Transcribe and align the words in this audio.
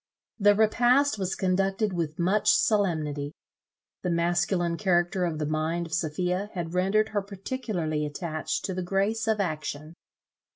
The 0.39 0.55
repast 0.55 1.19
was 1.19 1.35
conducted 1.35 1.93
with 1.93 2.17
much 2.17 2.51
solemnity. 2.55 3.33
The 4.01 4.09
masculine 4.09 4.75
character 4.75 5.25
of 5.25 5.37
the 5.37 5.45
mind 5.45 5.85
of 5.85 5.93
Sophia 5.93 6.49
had 6.55 6.73
rendered 6.73 7.09
her 7.09 7.21
particularly 7.21 8.03
attached 8.03 8.65
to 8.65 8.73
the 8.73 8.81
grace 8.81 9.27
of 9.27 9.39
action. 9.39 9.93